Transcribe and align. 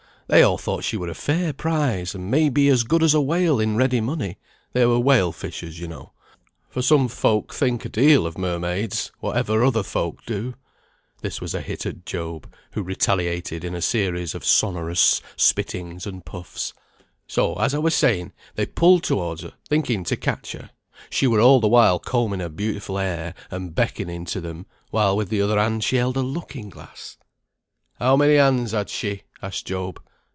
They 0.27 0.43
all 0.43 0.57
thought 0.57 0.85
she 0.85 0.95
were 0.95 1.09
a 1.09 1.13
fair 1.13 1.51
prize, 1.51 2.15
and 2.15 2.31
may 2.31 2.47
be 2.47 2.69
as 2.69 2.85
good 2.85 3.03
as 3.03 3.13
a 3.13 3.19
whale 3.19 3.59
in 3.59 3.75
ready 3.75 3.99
money 3.99 4.37
(they 4.71 4.85
were 4.85 4.97
whale 4.97 5.33
fishers 5.33 5.77
you 5.77 5.89
know). 5.89 6.13
For 6.69 6.81
some 6.81 7.09
folk 7.09 7.53
think 7.53 7.83
a 7.83 7.89
deal 7.89 8.25
of 8.25 8.37
mermaids, 8.37 9.11
whatever 9.19 9.61
other 9.61 9.83
folk 9.83 10.23
do." 10.25 10.53
This 11.21 11.41
was 11.41 11.53
a 11.53 11.59
hit 11.59 11.85
at 11.85 12.05
Job, 12.05 12.47
who 12.71 12.81
retaliated 12.81 13.65
in 13.65 13.75
a 13.75 13.81
series 13.81 14.33
of 14.33 14.45
sonorous 14.45 15.21
spittings 15.35 16.07
and 16.07 16.23
puffs. 16.25 16.73
"So, 17.27 17.55
as 17.55 17.73
I 17.75 17.79
were 17.79 17.89
saying, 17.89 18.31
they 18.55 18.65
pulled 18.67 19.03
towards 19.03 19.41
her, 19.41 19.51
thinking 19.67 20.05
to 20.05 20.15
catch 20.15 20.53
her. 20.53 20.69
She 21.09 21.27
were 21.27 21.41
all 21.41 21.59
the 21.59 21.67
while 21.67 21.99
combing 21.99 22.39
her 22.39 22.47
beautiful 22.47 22.95
hair, 22.95 23.33
and 23.49 23.75
beckoning 23.75 24.23
to 24.27 24.39
them, 24.39 24.65
while 24.91 25.17
with 25.17 25.27
the 25.27 25.41
other 25.41 25.59
hand 25.59 25.83
she 25.83 25.97
held 25.97 26.15
a 26.15 26.21
looking 26.21 26.69
glass." 26.69 27.17
"How 27.99 28.15
many 28.15 28.35
hands 28.35 28.71
had 28.71 28.89
she?" 28.89 29.23
asked 29.43 29.65
Job. 29.67 29.99